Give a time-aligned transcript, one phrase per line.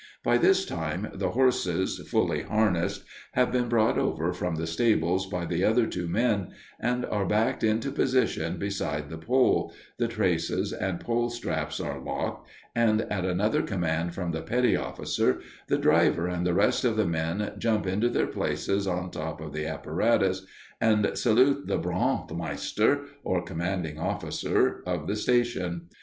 [0.23, 3.03] By this time, the horses, fully harnessed,
[3.33, 7.63] have been brought over from the stables by the other two men, and are backed
[7.63, 13.61] into position beside the pole, the traces and pole straps are locked, and at another
[13.61, 18.09] command from the petty officer the driver and the rest of the men jump into
[18.09, 20.43] their places on top of the apparatus,
[20.81, 25.89] and salute the Brandmeister, or commanding officer, of the station.